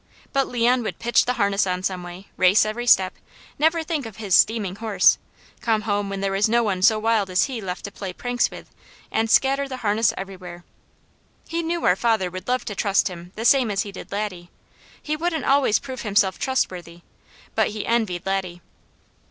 But 0.33 0.47
Leon 0.47 0.81
would 0.81 0.97
pitch 0.97 1.25
the 1.25 1.33
harness 1.33 1.67
on 1.67 1.83
some 1.83 2.01
way, 2.01 2.25
race 2.35 2.65
every 2.65 2.87
step, 2.87 3.13
never 3.59 3.83
think 3.83 4.07
of 4.07 4.15
his 4.17 4.33
steaming 4.33 4.77
horse, 4.77 5.19
come 5.59 5.83
home 5.83 6.09
when 6.09 6.21
there 6.21 6.31
was 6.31 6.49
no 6.49 6.63
one 6.63 6.81
so 6.81 6.97
wild 6.97 7.29
as 7.29 7.43
he 7.43 7.61
left 7.61 7.83
to 7.85 7.91
play 7.91 8.11
pranks 8.11 8.49
with, 8.49 8.71
and 9.11 9.29
scatter 9.29 9.67
the 9.69 9.77
harness 9.85 10.11
everywhere. 10.17 10.63
He 11.47 11.61
knew 11.61 11.85
our 11.85 11.95
father 11.95 12.31
would 12.31 12.47
love 12.47 12.65
to 12.65 12.73
trust 12.73 13.09
him 13.09 13.31
the 13.35 13.45
same 13.45 13.69
as 13.69 13.83
he 13.83 13.91
did 13.91 14.11
Laddie. 14.11 14.49
He 14.99 15.15
wouldn't 15.15 15.45
always 15.45 15.77
prove 15.77 16.01
himself 16.01 16.39
trustworthy, 16.39 17.01
but 17.53 17.67
he 17.67 17.85
envied 17.85 18.25
Laddie. 18.25 18.59